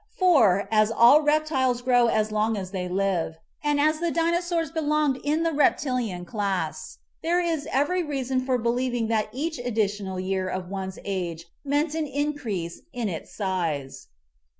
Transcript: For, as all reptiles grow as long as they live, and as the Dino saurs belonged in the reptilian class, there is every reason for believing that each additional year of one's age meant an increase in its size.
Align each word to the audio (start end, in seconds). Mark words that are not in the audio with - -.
For, 0.17 0.67
as 0.71 0.89
all 0.89 1.21
reptiles 1.21 1.83
grow 1.83 2.07
as 2.07 2.31
long 2.31 2.57
as 2.57 2.71
they 2.71 2.87
live, 2.87 3.37
and 3.63 3.79
as 3.79 3.99
the 3.99 4.09
Dino 4.09 4.39
saurs 4.39 4.71
belonged 4.73 5.17
in 5.23 5.43
the 5.43 5.51
reptilian 5.51 6.25
class, 6.25 6.97
there 7.21 7.39
is 7.39 7.67
every 7.71 8.01
reason 8.01 8.43
for 8.43 8.57
believing 8.57 9.09
that 9.09 9.29
each 9.31 9.59
additional 9.59 10.19
year 10.19 10.49
of 10.49 10.69
one's 10.69 10.97
age 11.05 11.45
meant 11.63 11.93
an 11.93 12.07
increase 12.07 12.81
in 12.91 13.09
its 13.09 13.31
size. 13.31 14.07